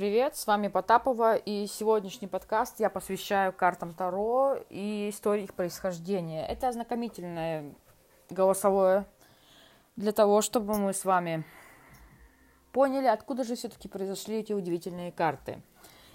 привет! 0.00 0.34
С 0.34 0.46
вами 0.46 0.68
Потапова, 0.68 1.36
и 1.36 1.66
сегодняшний 1.66 2.26
подкаст 2.26 2.80
я 2.80 2.88
посвящаю 2.88 3.52
картам 3.52 3.92
Таро 3.92 4.56
и 4.70 5.10
истории 5.10 5.44
их 5.44 5.52
происхождения. 5.52 6.46
Это 6.46 6.68
ознакомительное 6.68 7.74
голосовое 8.30 9.04
для 9.96 10.12
того, 10.12 10.40
чтобы 10.40 10.78
мы 10.78 10.94
с 10.94 11.04
вами 11.04 11.44
поняли, 12.72 13.08
откуда 13.08 13.44
же 13.44 13.56
все-таки 13.56 13.88
произошли 13.88 14.38
эти 14.38 14.54
удивительные 14.54 15.12
карты 15.12 15.60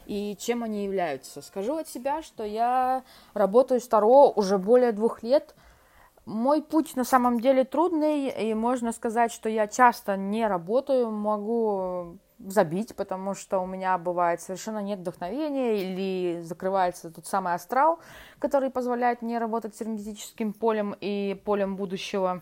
и 0.07 0.35
чем 0.39 0.63
они 0.63 0.85
являются. 0.85 1.43
Скажу 1.43 1.77
от 1.77 1.87
себя, 1.87 2.23
что 2.23 2.43
я 2.43 3.03
работаю 3.35 3.79
с 3.79 3.87
Таро 3.87 4.31
уже 4.35 4.57
более 4.57 4.93
двух 4.93 5.21
лет. 5.21 5.53
Мой 6.25 6.63
путь 6.63 6.95
на 6.95 7.03
самом 7.03 7.39
деле 7.39 7.65
трудный, 7.65 8.29
и 8.29 8.55
можно 8.55 8.91
сказать, 8.91 9.31
что 9.31 9.47
я 9.47 9.67
часто 9.67 10.17
не 10.17 10.47
работаю, 10.47 11.11
могу 11.11 12.17
забить, 12.51 12.95
потому 12.95 13.33
что 13.33 13.59
у 13.59 13.65
меня 13.65 13.97
бывает 13.97 14.41
совершенно 14.41 14.79
нет 14.79 14.99
вдохновения 14.99 15.77
или 15.83 16.41
закрывается 16.41 17.11
тот 17.11 17.25
самый 17.25 17.53
астрал, 17.53 17.99
который 18.39 18.69
позволяет 18.69 19.21
мне 19.21 19.37
работать 19.37 19.75
с 19.75 19.81
энергетическим 19.81 20.53
полем 20.53 20.95
и 20.99 21.39
полем 21.45 21.75
будущего. 21.75 22.41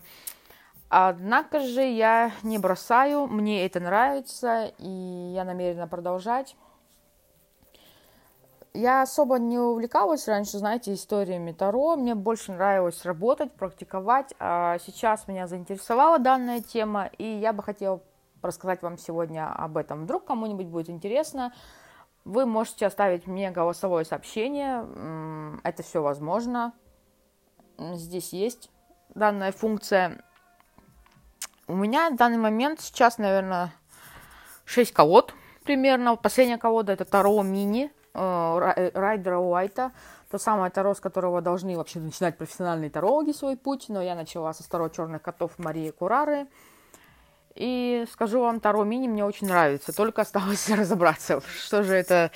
Однако 0.88 1.60
же 1.60 1.82
я 1.82 2.30
не 2.42 2.58
бросаю, 2.58 3.26
мне 3.26 3.66
это 3.66 3.80
нравится, 3.80 4.72
и 4.78 5.32
я 5.34 5.44
намерена 5.44 5.88
продолжать. 5.88 6.56
Я 8.76 9.02
особо 9.02 9.38
не 9.38 9.56
увлекалась 9.56 10.26
раньше, 10.26 10.58
знаете, 10.58 10.94
историями 10.94 11.52
Таро. 11.52 11.94
Мне 11.94 12.16
больше 12.16 12.50
нравилось 12.50 13.04
работать, 13.04 13.52
практиковать. 13.52 14.34
А 14.40 14.78
сейчас 14.84 15.28
меня 15.28 15.46
заинтересовала 15.46 16.18
данная 16.18 16.60
тема, 16.60 17.08
и 17.18 17.24
я 17.24 17.52
бы 17.52 17.62
хотела 17.62 18.00
рассказать 18.44 18.82
вам 18.82 18.98
сегодня 18.98 19.52
об 19.52 19.76
этом. 19.76 20.04
Вдруг 20.04 20.24
кому-нибудь 20.24 20.66
будет 20.66 20.90
интересно, 20.90 21.52
вы 22.24 22.46
можете 22.46 22.86
оставить 22.86 23.26
мне 23.26 23.50
голосовое 23.50 24.04
сообщение. 24.04 24.86
Это 25.62 25.82
все 25.82 26.02
возможно. 26.02 26.72
Здесь 27.78 28.32
есть 28.32 28.70
данная 29.14 29.52
функция. 29.52 30.24
У 31.66 31.74
меня 31.74 32.10
в 32.10 32.16
данный 32.16 32.38
момент 32.38 32.80
сейчас, 32.80 33.18
наверное, 33.18 33.72
6 34.64 34.92
колод 34.92 35.34
примерно. 35.64 36.16
Последняя 36.16 36.58
колода 36.58 36.92
это 36.92 37.04
Таро 37.04 37.42
Мини 37.42 37.90
э, 38.14 38.90
Райдера 38.94 39.38
Уайта. 39.38 39.92
То 40.30 40.38
самое 40.38 40.70
Таро, 40.70 40.94
с 40.94 41.00
которого 41.00 41.40
должны 41.40 41.76
вообще 41.76 42.00
начинать 42.00 42.36
профессиональные 42.36 42.90
тарологи 42.90 43.32
свой 43.32 43.56
путь. 43.56 43.86
Но 43.88 44.02
я 44.02 44.14
начала 44.14 44.52
со 44.52 44.68
Таро 44.68 44.88
черных 44.88 45.22
котов 45.22 45.58
Марии 45.58 45.90
Курары. 45.90 46.46
И 47.54 48.04
скажу 48.10 48.40
вам, 48.40 48.60
Таро 48.60 48.84
Мини 48.84 49.06
мне 49.06 49.24
очень 49.24 49.46
нравится. 49.46 49.94
Только 49.94 50.22
осталось 50.22 50.68
разобраться, 50.70 51.40
что 51.58 51.82
же 51.82 51.94
это 51.94 52.30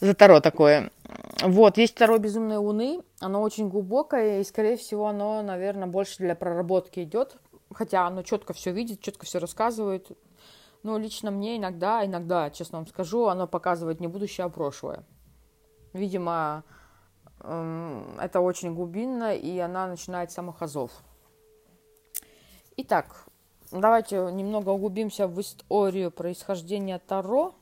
за 0.00 0.14
Таро 0.14 0.40
такое. 0.40 0.90
Вот, 1.42 1.78
есть 1.78 1.96
Таро 1.96 2.18
Безумной 2.18 2.58
Луны. 2.58 3.00
Оно 3.18 3.42
очень 3.42 3.68
глубокое, 3.68 4.40
и, 4.40 4.44
скорее 4.44 4.76
всего, 4.76 5.08
оно, 5.08 5.42
наверное, 5.42 5.88
больше 5.88 6.18
для 6.18 6.34
проработки 6.34 7.00
идет. 7.00 7.36
Хотя 7.72 8.06
оно 8.06 8.22
четко 8.22 8.52
все 8.52 8.72
видит, 8.72 9.00
четко 9.00 9.26
все 9.26 9.38
рассказывает. 9.38 10.10
Но 10.82 10.96
лично 10.96 11.30
мне 11.30 11.56
иногда, 11.56 12.04
иногда, 12.04 12.50
честно 12.50 12.78
вам 12.78 12.86
скажу, 12.86 13.26
оно 13.26 13.46
показывает 13.46 14.00
не 14.00 14.06
будущее, 14.06 14.46
а 14.46 14.48
прошлое. 14.48 15.04
Видимо, 15.92 16.64
эм, 17.40 18.18
это 18.18 18.40
очень 18.40 18.74
глубинно, 18.74 19.34
и 19.34 19.58
она 19.58 19.88
начинает 19.88 20.30
с 20.30 20.34
самых 20.34 20.62
азов. 20.62 20.90
Итак, 22.76 23.26
давайте 23.70 24.16
немного 24.16 24.70
углубимся 24.70 25.26
в 25.26 25.40
историю 25.40 26.10
происхождения 26.10 26.98
Таро 26.98 27.54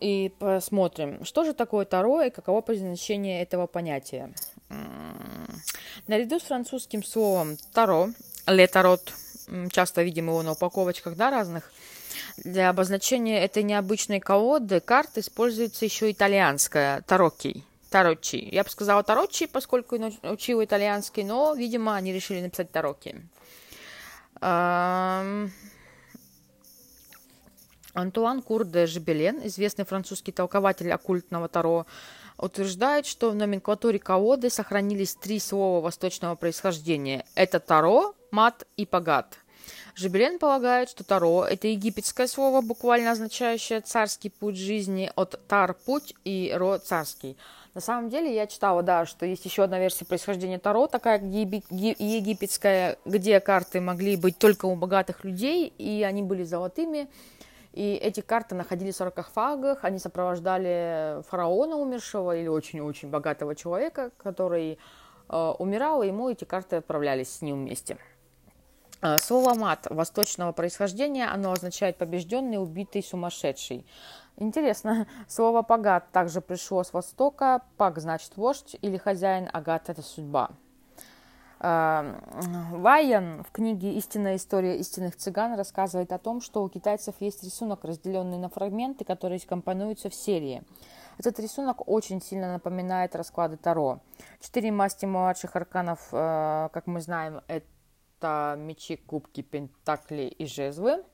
и 0.00 0.32
посмотрим, 0.38 1.24
что 1.24 1.44
же 1.44 1.54
такое 1.54 1.84
Таро 1.84 2.22
и 2.22 2.30
каково 2.30 2.60
предназначение 2.60 3.42
этого 3.42 3.66
понятия. 3.66 4.32
Наряду 6.06 6.38
с 6.38 6.42
французским 6.42 7.02
словом 7.02 7.56
Таро, 7.72 8.08
ле 8.46 8.66
тарот, 8.66 9.12
часто 9.70 10.02
видим 10.02 10.26
его 10.26 10.42
на 10.42 10.52
упаковочках 10.52 11.16
да, 11.16 11.30
разных, 11.30 11.72
для 12.36 12.68
обозначения 12.68 13.42
этой 13.42 13.62
необычной 13.62 14.20
колоды 14.20 14.80
карт 14.80 15.16
используется 15.18 15.84
еще 15.84 16.10
итальянская 16.10 17.02
тарокий. 17.02 17.64
Тарочи. 17.90 18.48
Я 18.50 18.64
бы 18.64 18.70
сказала 18.70 19.04
тарочи, 19.04 19.46
поскольку 19.46 19.96
учил 20.24 20.64
итальянский, 20.64 21.22
но, 21.22 21.54
видимо, 21.54 21.94
они 21.94 22.12
решили 22.12 22.40
написать 22.40 22.72
тароки. 22.72 23.22
Антуан 27.94 28.42
Кур 28.42 28.64
де 28.66 28.86
Жебелен, 28.86 29.40
известный 29.44 29.86
французский 29.86 30.32
толкователь 30.32 30.92
оккультного 30.92 31.48
Таро, 31.48 31.86
утверждает, 32.36 33.06
что 33.06 33.30
в 33.30 33.34
номенклатуре 33.34 33.98
колоды 33.98 34.50
сохранились 34.50 35.14
три 35.14 35.38
слова 35.38 35.80
восточного 35.80 36.34
происхождения. 36.34 37.24
Это 37.34 37.58
Таро, 37.58 38.14
Мат 38.30 38.66
и 38.76 38.84
Пагат. 38.84 39.38
Жебелен 39.94 40.38
полагает, 40.38 40.90
что 40.90 41.04
Таро– 41.04 41.46
это 41.48 41.68
египетское 41.68 42.26
слово, 42.26 42.60
буквально 42.60 43.12
означающее 43.12 43.80
«царский 43.80 44.28
путь 44.28 44.56
жизни» 44.56 45.10
от 45.14 45.40
Тар– 45.46 45.74
путь 45.86 46.14
и 46.24 46.52
Ро– 46.54 46.78
царский. 46.84 47.38
На 47.74 47.80
самом 47.80 48.08
деле 48.08 48.32
я 48.32 48.46
читала, 48.46 48.84
да, 48.84 49.04
что 49.04 49.26
есть 49.26 49.44
еще 49.44 49.64
одна 49.64 49.80
версия 49.80 50.04
происхождения 50.04 50.60
Таро, 50.60 50.86
такая 50.86 51.20
египетская, 51.20 52.98
где 53.04 53.40
карты 53.40 53.80
могли 53.80 54.16
быть 54.16 54.38
только 54.38 54.66
у 54.66 54.76
богатых 54.76 55.24
людей, 55.24 55.72
и 55.76 56.04
они 56.04 56.22
были 56.22 56.44
золотыми. 56.44 57.08
И 57.72 57.94
эти 57.94 58.20
карты 58.20 58.54
находились 58.54 58.94
в 58.94 58.98
саркофагах, 58.98 59.82
они 59.82 59.98
сопровождали 59.98 61.22
фараона 61.28 61.74
умершего 61.76 62.36
или 62.36 62.46
очень-очень 62.46 63.10
богатого 63.10 63.56
человека, 63.56 64.12
который 64.18 64.78
э, 65.28 65.54
умирал, 65.58 66.04
и 66.04 66.06
ему 66.06 66.30
эти 66.30 66.44
карты 66.44 66.76
отправлялись 66.76 67.28
с 67.28 67.42
ним 67.42 67.64
вместе. 67.64 67.98
Э, 69.02 69.18
слово 69.18 69.54
«мат» 69.54 69.88
восточного 69.90 70.52
происхождения, 70.52 71.26
оно 71.26 71.50
означает 71.50 71.96
«побежденный, 71.96 72.62
убитый, 72.62 73.02
сумасшедший». 73.02 73.84
Интересно, 74.36 75.06
слово 75.28 75.62
«пагат» 75.62 76.10
также 76.10 76.40
пришло 76.40 76.82
с 76.82 76.92
Востока. 76.92 77.62
«Паг» 77.76 77.98
значит 77.98 78.36
«вождь» 78.36 78.76
или 78.82 78.96
«хозяин», 78.96 79.48
«агат»– 79.52 79.88
это 79.90 80.02
«судьба». 80.02 80.50
Эм, 81.60 82.20
Вайян 82.82 83.44
в 83.44 83.52
книге 83.52 83.94
«Истинная 83.94 84.36
история 84.36 84.76
истинных 84.76 85.16
цыган» 85.16 85.54
рассказывает 85.56 86.12
о 86.12 86.18
том, 86.18 86.40
что 86.40 86.64
у 86.64 86.68
китайцев 86.68 87.14
есть 87.20 87.44
рисунок, 87.44 87.84
разделенный 87.84 88.38
на 88.38 88.48
фрагменты, 88.48 89.04
которые 89.04 89.40
компонуются 89.40 90.10
в 90.10 90.14
серии. 90.14 90.62
Этот 91.16 91.38
рисунок 91.38 91.88
очень 91.88 92.20
сильно 92.20 92.52
напоминает 92.52 93.14
расклады 93.14 93.56
Таро. 93.56 94.00
Четыре 94.40 94.72
масти 94.72 95.06
младших 95.06 95.54
арканов, 95.54 96.08
э, 96.10 96.68
как 96.72 96.86
мы 96.88 97.00
знаем, 97.00 97.40
это 97.46 98.56
мечи, 98.58 98.96
кубки, 98.96 99.42
пентакли 99.42 100.22
и 100.22 100.44
жезлы– 100.44 101.04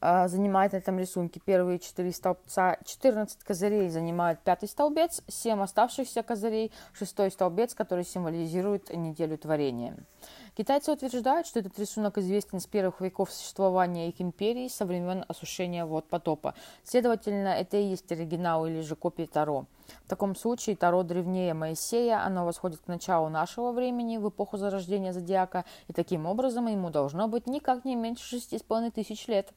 занимает 0.00 0.72
на 0.72 0.78
этом 0.78 0.98
рисунке 0.98 1.40
первые 1.44 1.78
четыре 1.78 2.12
столбца, 2.12 2.78
14 2.84 3.42
козырей 3.44 3.88
занимает 3.90 4.40
пятый 4.40 4.68
столбец, 4.68 5.22
7 5.28 5.60
оставшихся 5.62 6.22
козырей, 6.22 6.72
шестой 6.92 7.30
столбец, 7.30 7.74
который 7.74 8.04
символизирует 8.04 8.94
неделю 8.96 9.36
творения. 9.36 9.96
Китайцы 10.60 10.92
утверждают, 10.92 11.46
что 11.46 11.60
этот 11.60 11.78
рисунок 11.78 12.18
известен 12.18 12.60
с 12.60 12.66
первых 12.66 13.00
веков 13.00 13.32
существования 13.32 14.10
их 14.10 14.20
империи, 14.20 14.68
со 14.68 14.84
времен 14.84 15.24
осушения 15.26 15.86
вод 15.86 16.04
потопа. 16.06 16.54
Следовательно, 16.84 17.48
это 17.48 17.78
и 17.78 17.84
есть 17.84 18.12
оригинал 18.12 18.66
или 18.66 18.82
же 18.82 18.94
копия 18.94 19.26
Таро. 19.26 19.64
В 20.04 20.08
таком 20.10 20.36
случае 20.36 20.76
Таро 20.76 21.02
древнее 21.02 21.54
Моисея, 21.54 22.22
оно 22.22 22.44
восходит 22.44 22.80
к 22.80 22.88
началу 22.88 23.30
нашего 23.30 23.72
времени, 23.72 24.18
в 24.18 24.28
эпоху 24.28 24.58
зарождения 24.58 25.14
Зодиака, 25.14 25.64
и 25.88 25.94
таким 25.94 26.26
образом 26.26 26.66
ему 26.66 26.90
должно 26.90 27.26
быть 27.26 27.46
никак 27.46 27.86
не 27.86 27.96
меньше 27.96 28.24
шести 28.24 28.58
с 28.58 28.62
половиной 28.62 28.90
тысяч 28.90 29.28
лет. 29.28 29.54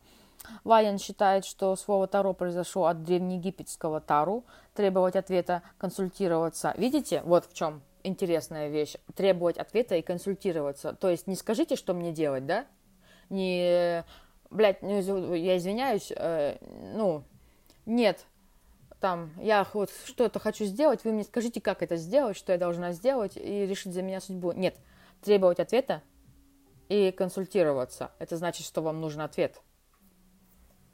Вайен 0.64 1.00
считает, 1.00 1.44
что 1.44 1.76
слово 1.76 2.08
«таро» 2.08 2.32
произошло 2.32 2.86
от 2.86 3.04
древнеегипетского 3.04 4.00
«тару», 4.00 4.46
требовать 4.74 5.18
ответа, 5.18 5.64
консультироваться. 5.78 6.74
Видите, 6.78 7.22
вот 7.26 7.46
в 7.46 7.54
чем 7.54 7.82
интересная 8.04 8.70
вещь. 8.70 8.96
Требовать 9.16 9.58
ответа 9.58 9.96
и 9.96 10.02
консультироваться. 10.02 10.94
То 10.94 11.10
есть 11.10 11.28
не 11.28 11.36
скажите, 11.36 11.76
что 11.76 11.94
мне 11.94 12.12
делать, 12.12 12.46
да? 12.46 12.66
Не, 13.30 14.04
блядь, 14.50 14.82
ну, 14.82 15.34
я 15.34 15.58
извиняюсь, 15.58 16.12
э, 16.16 16.58
ну, 16.94 17.24
нет, 17.86 18.26
там, 19.00 19.32
я 19.38 19.68
вот 19.74 19.90
что-то 20.06 20.40
хочу 20.40 20.66
сделать, 20.66 21.04
вы 21.04 21.12
мне 21.12 21.24
скажите, 21.24 21.60
как 21.60 21.82
это 21.82 21.98
сделать, 21.98 22.38
что 22.38 22.52
я 22.52 22.58
должна 22.58 22.94
сделать, 22.94 23.36
и 23.36 23.66
решить 23.66 23.94
за 23.94 24.02
меня 24.02 24.22
судьбу. 24.22 24.52
Нет, 24.54 24.76
требовать 25.22 25.60
ответа 25.60 26.02
и 26.90 27.12
консультироваться. 27.12 28.12
Это 28.20 28.38
значит, 28.38 28.66
что 28.66 28.82
вам 28.82 29.02
нужен 29.02 29.22
ответ. 29.22 29.62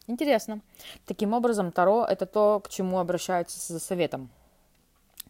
Интересно. 0.08 0.62
Таким 1.06 1.34
образом, 1.34 1.72
Таро– 1.72 2.04
это 2.10 2.26
то, 2.26 2.60
к 2.62 2.70
чему 2.70 2.98
обращаются 2.98 3.60
за 3.72 3.80
советом. 3.80 4.32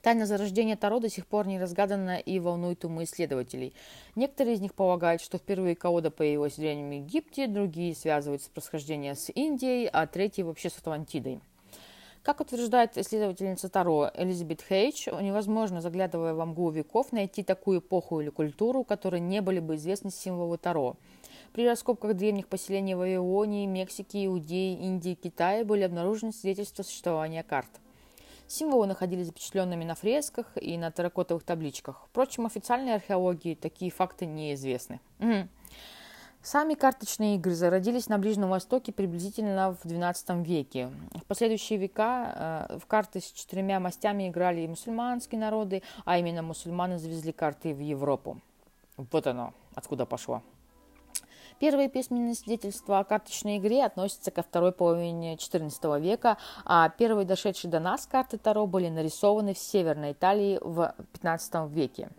Тайна 0.02 0.26
зарождения 0.26 0.78
Таро 0.78 1.00
до 1.00 1.10
сих 1.10 1.28
пор 1.28 1.46
не 1.46 1.60
разгадана 1.60 2.20
и 2.20 2.40
волнует 2.40 2.86
умы 2.86 3.04
исследователей. 3.04 3.74
Некоторые 4.16 4.56
из 4.56 4.62
них 4.62 4.74
полагают, 4.74 5.22
что 5.22 5.38
впервые 5.38 5.76
колода 5.76 6.10
появилась 6.10 6.54
в 6.54 6.58
Древнем 6.58 6.92
Египте, 6.92 7.48
другие 7.48 7.94
связывают 7.94 8.42
с 8.42 8.48
происхождением 8.48 9.16
с 9.16 9.30
Индией, 9.36 9.90
а 9.92 10.08
третьи 10.08 10.42
вообще 10.42 10.70
с 10.70 10.78
Атлантидой. 10.78 11.42
Как 12.24 12.40
утверждает 12.40 12.98
исследовательница 12.98 13.70
Таро 13.70 14.12
Элизабет 14.14 14.62
Хейдж, 14.62 15.08
невозможно, 15.22 15.82
заглядывая 15.82 16.34
во 16.34 16.46
мглу 16.46 16.70
веков, 16.70 17.12
найти 17.12 17.44
такую 17.44 17.80
эпоху 17.80 18.22
или 18.22 18.30
культуру, 18.30 18.84
которой 18.84 19.20
не 19.20 19.42
были 19.42 19.60
бы 19.60 19.76
известны 19.76 20.12
символы 20.12 20.58
Таро. 20.58 20.96
При 21.54 21.68
раскопках 21.68 22.16
древних 22.16 22.48
поселений 22.48 22.94
Вавилонии, 22.94 23.66
Мексики, 23.66 24.26
Иудеи, 24.28 24.78
Индии 24.78 25.12
и 25.14 25.16
Китая 25.16 25.66
были 25.66 25.84
обнаружены 25.84 26.32
свидетельства 26.32 26.84
существования 26.84 27.44
карт. 27.44 27.70
Символы 28.50 28.88
находились 28.88 29.28
запечатленными 29.28 29.84
на 29.84 29.94
фресках 29.94 30.48
и 30.60 30.76
на 30.76 30.92
терракотовых 30.92 31.44
табличках. 31.44 32.08
Впрочем, 32.10 32.48
официальной 32.48 32.96
археологии 32.96 33.54
такие 33.54 33.92
факты 33.92 34.26
неизвестны. 34.26 35.00
Угу. 35.20 35.48
Сами 36.42 36.74
карточные 36.74 37.36
игры 37.36 37.54
зародились 37.54 38.08
на 38.08 38.18
Ближнем 38.18 38.50
Востоке 38.50 38.92
приблизительно 38.92 39.76
в 39.76 39.86
XII 39.86 40.44
веке. 40.44 40.90
В 41.14 41.26
последующие 41.26 41.78
века 41.78 42.68
э, 42.72 42.80
в 42.80 42.88
карты 42.88 43.22
с 43.22 43.32
четырьмя 43.32 43.80
мастями 43.80 44.30
играли 44.30 44.62
и 44.62 44.68
мусульманские 44.68 45.40
народы, 45.40 45.84
а 46.04 46.18
именно 46.18 46.42
мусульманы 46.42 46.98
завезли 46.98 47.32
карты 47.32 47.76
в 47.76 47.80
Европу. 47.80 48.42
Вот 48.98 49.28
оно, 49.28 49.54
откуда 49.76 50.08
пошло. 50.08 50.42
Первые 51.60 51.90
письменные 51.90 52.36
свидетельства 52.36 53.00
о 53.00 53.04
карточной 53.04 53.58
игре 53.58 53.84
относятся 53.84 54.32
ко 54.32 54.42
второй 54.42 54.72
половине 54.72 55.36
XIV 55.36 56.00
века, 56.00 56.38
а 56.64 56.88
первые 56.88 57.26
дошедшие 57.26 57.70
до 57.70 57.82
нас 57.82 58.08
карты 58.08 58.38
Таро 58.38 58.66
были 58.66 58.88
нарисованы 58.88 59.54
в 59.54 59.60
Северной 59.60 60.14
Италии 60.14 60.58
в 60.62 60.96
XV 61.22 61.70
веке. 61.70 62.10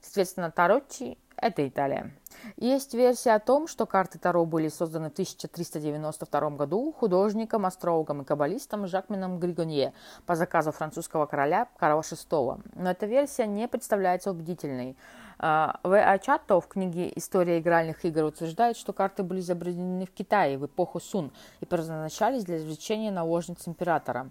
Соответственно, 0.00 0.50
Таротчи– 0.50 1.18
это 1.36 1.66
Италия. 1.68 2.12
Есть 2.56 2.94
версия 2.94 3.32
о 3.32 3.38
том, 3.38 3.68
что 3.68 3.86
карты 3.86 4.18
Таро 4.18 4.44
были 4.44 4.68
созданы 4.68 5.08
в 5.08 5.12
1392 5.12 6.50
году 6.50 6.92
художником, 6.92 7.66
астрологом 7.66 8.22
и 8.22 8.24
каббалистом 8.24 8.88
Жакмином 8.88 9.38
Григонье 9.38 9.92
по 10.26 10.34
заказу 10.34 10.72
французского 10.72 11.26
короля 11.26 11.68
Карла 11.78 12.00
VI. 12.00 12.60
Но 12.74 12.90
эта 12.90 13.06
версия 13.06 13.46
не 13.46 13.68
представляется 13.68 14.32
убедительной. 14.32 14.96
А, 15.42 15.80
в. 15.82 15.94
А. 15.94 16.18
Чатто 16.18 16.60
в 16.60 16.68
книге 16.68 17.10
«История 17.16 17.60
игральных 17.60 18.04
игр» 18.04 18.24
утверждает, 18.24 18.76
что 18.76 18.92
карты 18.92 19.22
были 19.22 19.40
изобретены 19.40 20.04
в 20.04 20.10
Китае 20.10 20.58
в 20.58 20.66
эпоху 20.66 21.00
Сун 21.00 21.32
и 21.60 21.64
предназначались 21.64 22.44
для 22.44 22.58
извлечения 22.58 23.10
наложниц 23.10 23.66
императора. 23.66 24.28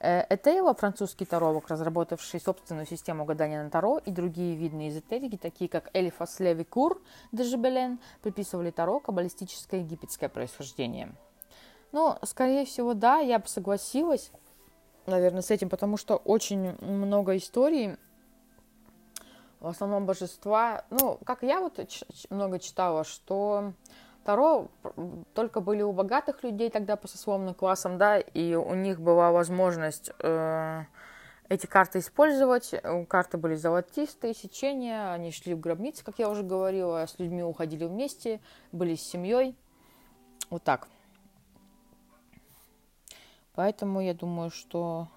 Э, 0.00 0.26
Этейло, 0.28 0.74
французский 0.74 1.24
таролог, 1.24 1.68
разработавший 1.68 2.40
собственную 2.40 2.86
систему 2.86 3.24
гадания 3.24 3.64
на 3.64 3.70
таро, 3.70 3.98
и 4.04 4.10
другие 4.10 4.54
видные 4.54 4.90
эзотерики, 4.90 5.38
такие 5.38 5.70
как 5.70 5.88
Элифас 5.94 6.38
Леви 6.40 6.64
Кур 6.64 7.00
де 7.32 7.44
приписывали 8.20 8.70
таро 8.70 9.00
каббалистическое 9.00 9.80
египетское 9.80 10.28
происхождение. 10.28 11.14
Ну, 11.92 12.16
скорее 12.22 12.66
всего, 12.66 12.92
да, 12.92 13.20
я 13.20 13.38
бы 13.38 13.48
согласилась, 13.48 14.30
наверное, 15.06 15.40
с 15.40 15.50
этим, 15.50 15.70
потому 15.70 15.96
что 15.96 16.16
очень 16.16 16.76
много 16.82 17.34
историй 17.34 17.96
в 19.64 19.68
основном 19.68 20.04
божества. 20.04 20.84
Ну, 20.90 21.18
как 21.24 21.42
я 21.42 21.60
вот 21.60 21.80
много 22.28 22.58
читала, 22.58 23.02
что 23.02 23.72
Таро 24.24 24.68
только 25.32 25.60
были 25.60 25.80
у 25.80 25.92
богатых 25.92 26.42
людей 26.42 26.68
тогда 26.68 26.96
по 26.96 27.08
сословным 27.08 27.54
классам, 27.54 27.96
да, 27.96 28.18
и 28.18 28.54
у 28.54 28.74
них 28.74 29.00
была 29.00 29.32
возможность 29.32 30.10
э, 30.18 30.82
эти 31.48 31.64
карты 31.66 32.00
использовать. 32.00 32.74
Карты 33.08 33.38
были 33.38 33.54
золотистые, 33.54 34.34
сечения, 34.34 35.10
они 35.12 35.32
шли 35.32 35.54
в 35.54 35.60
гробницы, 35.60 36.04
как 36.04 36.18
я 36.18 36.28
уже 36.28 36.42
говорила, 36.42 37.06
с 37.06 37.18
людьми 37.18 37.42
уходили 37.42 37.86
вместе, 37.86 38.40
были 38.70 38.94
с 38.94 39.02
семьей. 39.02 39.56
Вот 40.50 40.62
так. 40.62 40.88
Поэтому 43.54 44.02
я 44.02 44.12
думаю, 44.12 44.50
что 44.50 45.08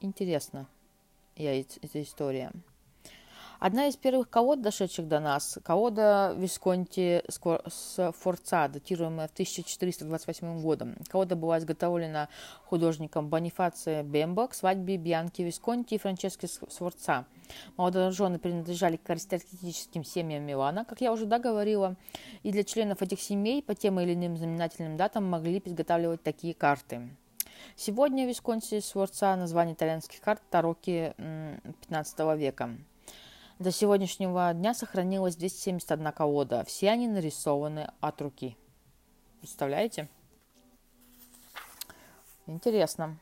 интересно 0.00 0.66
я 1.36 1.58
эта 1.58 2.02
история. 2.02 2.52
Одна 3.60 3.86
из 3.86 3.96
первых 3.96 4.28
колод, 4.28 4.60
дошедших 4.60 5.08
до 5.08 5.20
нас, 5.20 5.58
колода 5.62 6.34
Висконти 6.36 7.22
с 7.28 8.12
Форца, 8.12 8.68
датируемая 8.68 9.28
в 9.28 9.32
1428 9.32 10.60
годом. 10.60 10.96
Колода 11.08 11.36
была 11.36 11.58
изготовлена 11.58 12.28
художником 12.64 13.28
Бонифацио 13.28 14.02
Бембо 14.02 14.48
к 14.48 14.54
свадьбе 14.54 14.96
Бьянки 14.96 15.42
Висконти 15.42 15.94
и 15.94 15.98
Франчески 15.98 16.46
Сфорца. 16.46 17.26
Молодожены 17.76 18.38
принадлежали 18.38 18.96
к 18.96 19.08
аристократическим 19.08 20.04
семьям 20.04 20.42
Милана, 20.42 20.84
как 20.84 21.00
я 21.00 21.12
уже 21.12 21.24
договорила, 21.24 21.96
и 22.42 22.50
для 22.50 22.64
членов 22.64 23.02
этих 23.02 23.20
семей 23.20 23.62
по 23.62 23.74
тем 23.74 24.00
или 24.00 24.14
иным 24.14 24.36
знаменательным 24.36 24.96
датам 24.96 25.24
могли 25.24 25.62
изготавливать 25.64 26.22
такие 26.22 26.54
карты. 26.54 27.08
Сегодня 27.76 28.26
Висконти 28.26 28.80
Сфорца 28.80 29.34
название 29.36 29.74
итальянских 29.74 30.20
карт 30.20 30.42
Тароки 30.50 31.14
15 31.16 32.36
века. 32.36 32.76
До 33.64 33.72
сегодняшнего 33.72 34.52
дня 34.52 34.74
сохранилось 34.74 35.36
271 35.36 36.12
колода. 36.12 36.64
Все 36.64 36.90
они 36.90 37.08
нарисованы 37.08 37.90
от 38.00 38.20
руки. 38.20 38.58
Представляете? 39.40 40.10
Интересно. 42.46 43.16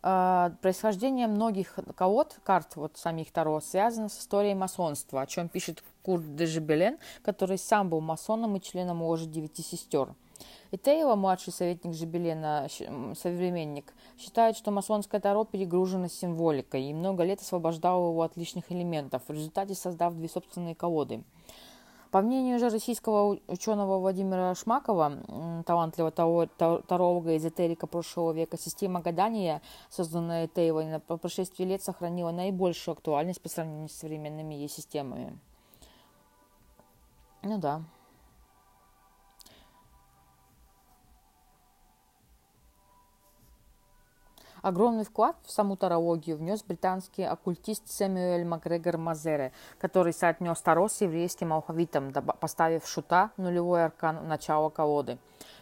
Uh, 0.00 0.56
происхождение 0.62 1.26
многих 1.26 1.78
колод, 1.94 2.40
карт, 2.42 2.74
вот 2.76 2.96
самих 2.96 3.30
Таро, 3.30 3.60
связано 3.60 4.08
с 4.08 4.18
историей 4.18 4.54
масонства, 4.54 5.20
о 5.20 5.26
чем 5.26 5.50
пишет 5.50 5.84
Курт 6.02 6.34
де 6.34 6.46
Жебелен, 6.46 6.96
который 7.22 7.58
сам 7.58 7.90
был 7.90 8.00
масоном 8.00 8.56
и 8.56 8.62
членом 8.62 9.02
ложи 9.02 9.26
девяти 9.26 9.62
сестер. 9.62 10.14
Итеева, 10.70 11.14
младший 11.16 11.52
советник 11.52 11.94
Жебелена, 11.94 12.68
современник, 13.14 13.92
считает, 14.18 14.56
что 14.56 14.70
масонское 14.70 15.20
таро 15.20 15.44
перегружено 15.44 16.08
символикой 16.08 16.84
и 16.84 16.94
много 16.94 17.24
лет 17.24 17.40
освобождало 17.40 18.10
его 18.10 18.22
от 18.22 18.36
лишних 18.36 18.72
элементов, 18.72 19.22
в 19.28 19.32
результате 19.32 19.74
создав 19.74 20.14
две 20.14 20.28
собственные 20.28 20.74
колоды. 20.74 21.22
По 22.10 22.20
мнению 22.20 22.58
же 22.58 22.68
российского 22.68 23.38
ученого 23.48 23.98
Владимира 23.98 24.54
Шмакова, 24.54 25.62
талантливого 25.64 26.46
таролога 26.86 27.36
эзотерика 27.38 27.86
прошлого 27.86 28.32
века, 28.32 28.58
система 28.58 29.00
гадания, 29.00 29.62
созданная 29.88 30.46
Тейлой 30.46 31.00
по 31.00 31.16
прошествии 31.16 31.64
лет, 31.64 31.82
сохранила 31.82 32.30
наибольшую 32.30 32.92
актуальность 32.92 33.40
по 33.40 33.48
сравнению 33.48 33.88
с 33.88 33.92
современными 33.92 34.54
ей 34.54 34.68
системами. 34.68 35.38
Ну 37.42 37.56
да. 37.56 37.82
Огромный 44.62 45.04
вклад 45.04 45.34
в 45.44 45.50
саму 45.50 45.76
тарологию 45.76 46.36
внес 46.36 46.62
британский 46.62 47.24
оккультист 47.24 47.90
Сэмюэль 47.90 48.44
Макгрегор 48.44 48.96
Мазере, 48.96 49.52
который 49.80 50.12
соотнес 50.12 50.60
Таро 50.60 50.88
с 50.88 51.00
еврейским 51.00 51.52
алфавитом, 51.52 52.12
поставив 52.12 52.86
шута 52.86 53.32
нулевой 53.36 53.84
аркан 53.86 54.28
начала 54.28 54.70
колоды. 54.70 55.18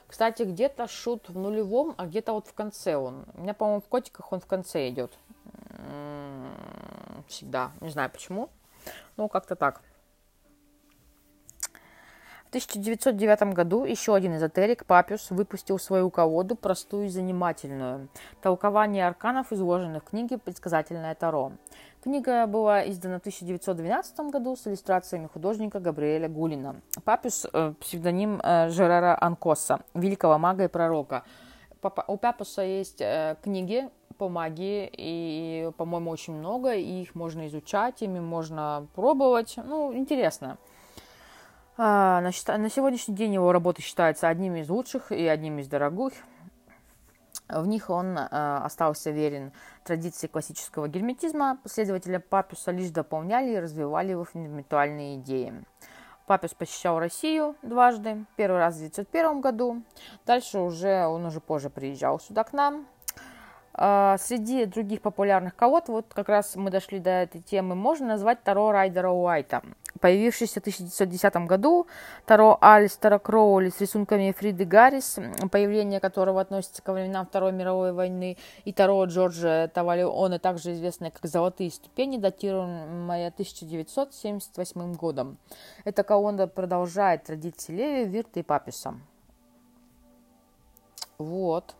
Кстати, 0.06 0.42
где-то 0.42 0.86
шут 0.86 1.30
в 1.30 1.38
нулевом, 1.38 1.94
а 1.96 2.06
где-то 2.06 2.34
вот 2.34 2.46
в 2.46 2.52
конце 2.52 2.96
он. 2.96 3.24
У 3.34 3.40
меня, 3.40 3.54
по-моему, 3.54 3.80
в 3.80 3.88
котиках 3.88 4.32
он 4.32 4.40
в 4.40 4.46
конце 4.46 4.90
идет. 4.90 5.18
М-м, 5.70 7.24
всегда. 7.26 7.70
Не 7.80 7.88
знаю 7.88 8.10
почему. 8.10 8.50
Ну, 9.16 9.28
как-то 9.28 9.56
так. 9.56 9.80
В 12.50 12.52
1909 12.52 13.54
году 13.54 13.84
еще 13.84 14.12
один 14.12 14.34
эзотерик, 14.34 14.84
Папюс, 14.84 15.30
выпустил 15.30 15.78
свою 15.78 16.10
колоду, 16.10 16.56
простую 16.56 17.06
и 17.06 17.08
занимательную. 17.08 18.08
Толкование 18.42 19.06
арканов, 19.06 19.52
изложенных 19.52 20.02
в 20.02 20.06
книге 20.06 20.36
«Предсказательное 20.36 21.14
Таро». 21.14 21.52
Книга 22.02 22.48
была 22.48 22.84
издана 22.90 23.18
в 23.18 23.20
1912 23.20 24.32
году 24.32 24.56
с 24.56 24.66
иллюстрациями 24.66 25.28
художника 25.32 25.78
Габриэля 25.78 26.28
Гулина. 26.28 26.80
Папюс 27.04 27.46
э,– 27.52 27.72
псевдоним 27.80 28.40
э, 28.42 28.68
Жерара 28.70 29.16
Анкоса, 29.20 29.82
великого 29.94 30.36
мага 30.36 30.64
и 30.64 30.68
пророка. 30.68 31.22
У 32.08 32.16
Папюса 32.16 32.62
есть 32.62 33.00
э, 33.00 33.36
книги 33.44 33.88
по 34.18 34.28
магии, 34.28 34.90
и, 34.92 35.70
по-моему, 35.76 36.10
очень 36.10 36.34
много, 36.34 36.74
и 36.74 37.02
их 37.02 37.14
можно 37.14 37.46
изучать, 37.46 38.02
ими 38.02 38.18
можно 38.18 38.88
пробовать. 38.96 39.54
Ну, 39.56 39.94
интересно. 39.94 40.58
А, 41.82 42.20
на 42.20 42.30
сегодняшний 42.68 43.14
день 43.14 43.32
его 43.32 43.52
работы 43.52 43.80
считаются 43.80 44.28
одними 44.28 44.60
из 44.60 44.68
лучших 44.68 45.12
и 45.12 45.26
одними 45.26 45.62
из 45.62 45.66
дорогих. 45.66 46.12
В 47.48 47.66
них 47.66 47.88
он 47.88 48.18
а, 48.18 48.62
остался 48.66 49.10
верен 49.10 49.52
традиции 49.82 50.26
классического 50.26 50.88
герметизма. 50.88 51.56
Последователи 51.62 52.18
Папюса 52.18 52.70
лишь 52.70 52.90
дополняли 52.90 53.52
и 53.52 53.58
развивали 53.58 54.10
его 54.10 54.24
фундаментальные 54.24 55.20
идеи. 55.20 55.54
Папюс 56.26 56.52
посещал 56.52 56.98
Россию 56.98 57.56
дважды. 57.62 58.26
Первый 58.36 58.58
раз 58.58 58.74
в 58.74 58.80
1901 58.80 59.40
году. 59.40 59.82
Дальше 60.26 60.58
уже 60.58 61.06
он 61.06 61.24
уже 61.24 61.40
позже 61.40 61.70
приезжал 61.70 62.20
сюда 62.20 62.44
к 62.44 62.52
нам. 62.52 62.86
А, 63.72 64.18
среди 64.18 64.66
других 64.66 65.00
популярных 65.00 65.56
колод, 65.56 65.88
вот 65.88 66.12
как 66.12 66.28
раз 66.28 66.56
мы 66.56 66.70
дошли 66.70 66.98
до 66.98 67.08
этой 67.08 67.40
темы, 67.40 67.74
можно 67.74 68.06
назвать 68.06 68.42
Таро 68.42 68.70
Райдера 68.70 69.08
Уайта. 69.08 69.62
Появившийся 70.00 70.60
в 70.60 70.62
1910 70.62 71.36
году, 71.46 71.86
Таро 72.24 72.56
Алистера 72.60 73.18
Кроули 73.18 73.68
с 73.68 73.80
рисунками 73.80 74.32
Фриды 74.32 74.64
Гаррис, 74.64 75.18
появление 75.52 76.00
которого 76.00 76.40
относится 76.40 76.80
ко 76.82 76.94
временам 76.94 77.26
Второй 77.26 77.52
мировой 77.52 77.92
войны, 77.92 78.38
и 78.64 78.72
Таро 78.72 79.04
Джорджа 79.04 79.68
Тавалиона, 79.68 80.38
также 80.38 80.72
известное 80.72 81.10
как 81.10 81.26
«Золотые 81.26 81.70
ступени», 81.70 82.16
датируемое 82.16 83.28
1978 83.28 84.94
годом. 84.94 85.36
Эта 85.84 86.02
колонна 86.02 86.46
продолжает 86.48 87.24
традиции 87.24 87.72
Леви, 87.72 88.04
Вирта 88.06 88.40
и 88.40 88.42
Паписа. 88.42 88.94
Вот. 91.18 91.74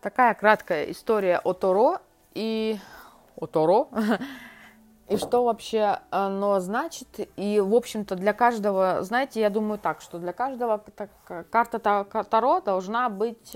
Такая 0.00 0.34
краткая 0.34 0.90
история 0.90 1.38
о 1.38 1.52
Торо 1.52 2.00
и 2.34 2.78
о 3.36 3.46
Торо. 3.46 3.88
И 5.08 5.18
что 5.18 5.44
вообще 5.44 5.98
оно 6.08 6.60
значит? 6.60 7.28
И, 7.36 7.60
в 7.60 7.74
общем-то, 7.74 8.16
для 8.16 8.32
каждого, 8.32 9.02
знаете, 9.02 9.40
я 9.40 9.50
думаю 9.50 9.78
так, 9.78 10.00
что 10.00 10.18
для 10.18 10.32
каждого 10.32 10.78
так, 10.78 11.10
карта 11.50 11.78
Таро 11.78 12.60
должна 12.60 13.10
быть 13.10 13.54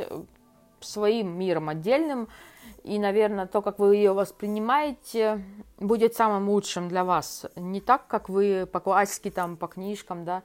своим 0.81 1.39
миром 1.39 1.71
отдельным. 1.71 2.29
И, 2.85 2.99
наверное, 2.99 3.47
то, 3.47 3.63
как 3.63 3.79
вы 3.79 3.97
ее 3.97 4.13
воспринимаете, 4.13 5.43
будет 5.79 6.15
самым 6.15 6.51
лучшим 6.51 6.89
для 6.89 7.03
вас. 7.03 7.47
Не 7.57 7.81
так, 7.81 8.07
как 8.09 8.29
вы 8.29 8.69
по 8.71 8.81
классике, 8.81 9.31
там, 9.31 9.57
по 9.57 9.69
книжкам, 9.69 10.25
да, 10.25 10.43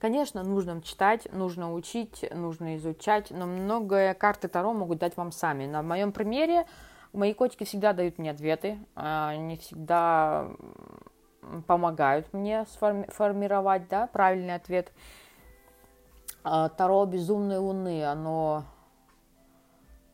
Конечно, 0.00 0.42
нужно 0.42 0.82
читать, 0.82 1.26
нужно 1.32 1.72
учить, 1.72 2.26
нужно 2.30 2.76
изучать, 2.76 3.30
но 3.30 3.46
многое 3.46 4.12
карты 4.12 4.48
Таро 4.48 4.74
могут 4.74 4.98
дать 4.98 5.16
вам 5.16 5.32
сами. 5.32 5.64
На 5.64 5.82
моем 5.82 6.12
примере 6.12 6.66
мои 7.14 7.32
котики 7.32 7.64
всегда 7.64 7.92
дают 7.92 8.18
мне 8.18 8.30
ответы, 8.30 8.78
а, 8.94 9.30
они 9.30 9.56
всегда 9.56 10.48
помогают 11.66 12.32
мне 12.32 12.64
сформи- 12.66 13.10
формировать 13.10 13.88
да, 13.88 14.06
правильный 14.06 14.54
ответ. 14.54 14.92
А, 16.42 16.68
Таро 16.68 17.04
безумной 17.06 17.58
луны, 17.58 18.04
оно 18.04 18.64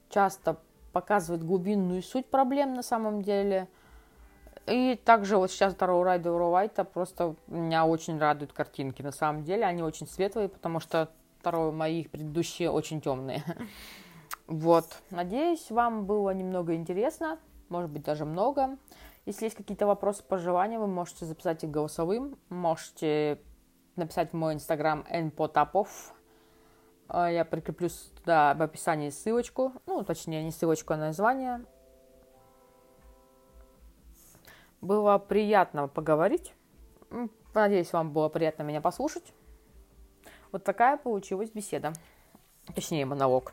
часто 0.09 0.59
показывает 0.93 1.45
глубинную 1.45 2.03
суть 2.03 2.27
проблем 2.27 2.75
на 2.75 2.83
самом 2.83 3.23
деле– 3.23 3.69
и 4.71 5.01
также 5.05 5.37
вот 5.37 5.51
сейчас 5.51 5.75
второго 5.75 6.05
райда 6.05 6.33
Уайта 6.33 6.85
просто 6.85 7.35
меня 7.49 7.87
очень 7.87 8.19
радуют 8.19 8.53
картинки. 8.53 9.03
На 9.03 9.13
самом 9.13 9.43
деле 9.43 9.65
они 9.65 9.83
очень 9.83 10.07
светлые, 10.07 10.49
потому 10.49 10.81
что 10.81 11.09
второе 11.41 11.73
мои 11.73 12.05
предыдущие 12.05 12.71
очень 12.71 13.01
темные. 13.01 13.43
Вот. 14.51 15.01
Надеюсь, 15.11 15.71
вам 15.71 16.07
было 16.07 16.31
немного 16.31 16.75
интересно, 16.75 17.39
может 17.69 17.89
быть, 17.89 18.03
даже 18.03 18.25
много. 18.25 18.79
Если 19.25 19.45
есть 19.45 19.57
какие-то 19.57 19.87
вопросы, 19.87 20.25
пожелания, 20.25 20.81
вы 20.81 20.89
можете 20.89 21.25
записать 21.25 21.63
их 21.63 21.71
голосовым, 21.71 22.37
можете 22.49 23.41
написать 23.95 24.33
в 24.33 24.37
мой 24.37 24.55
инстаграм 24.55 25.07
npotapov. 25.09 25.87
А, 27.07 27.31
я 27.31 27.45
прикреплю 27.45 27.89
туда 28.17 28.55
в 28.55 28.63
описании 28.63 29.11
ссылочку, 29.11 29.73
ну, 29.87 30.03
точнее, 30.03 30.43
не 30.43 30.51
ссылочку, 30.51 30.95
а 30.95 30.97
название. 30.97 31.65
Было 34.81 35.19
приятно 35.19 35.87
поговорить. 35.87 36.53
Надеюсь, 37.55 37.93
вам 37.93 38.13
было 38.13 38.29
приятно 38.29 38.65
меня 38.65 38.81
послушать. 38.81 39.33
Вот 40.51 40.65
такая 40.65 40.97
получилась 40.97 41.51
беседа. 41.51 41.93
Точнее, 42.75 43.07
монолог. 43.07 43.53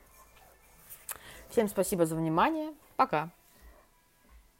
Всем 1.50 1.68
спасибо 1.68 2.06
за 2.06 2.16
внимание. 2.16 2.74
Пока. 2.96 3.30